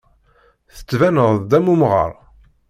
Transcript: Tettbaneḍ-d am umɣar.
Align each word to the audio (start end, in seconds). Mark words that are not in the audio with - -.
Tettbaneḍ-d 0.75 1.51
am 1.57 1.67
umɣar. 1.73 2.11